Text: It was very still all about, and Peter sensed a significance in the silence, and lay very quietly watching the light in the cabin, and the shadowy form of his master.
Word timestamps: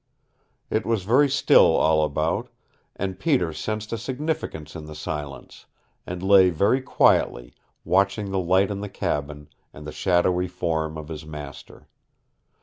It 0.71 0.83
was 0.83 1.03
very 1.03 1.29
still 1.29 1.75
all 1.75 2.03
about, 2.03 2.49
and 2.95 3.19
Peter 3.19 3.53
sensed 3.53 3.93
a 3.93 3.99
significance 3.99 4.75
in 4.75 4.85
the 4.85 4.95
silence, 4.95 5.67
and 6.07 6.23
lay 6.23 6.49
very 6.49 6.81
quietly 6.81 7.53
watching 7.85 8.31
the 8.31 8.39
light 8.39 8.71
in 8.71 8.81
the 8.81 8.89
cabin, 8.89 9.47
and 9.71 9.85
the 9.85 9.91
shadowy 9.91 10.47
form 10.47 10.97
of 10.97 11.07
his 11.09 11.23
master. 11.23 11.87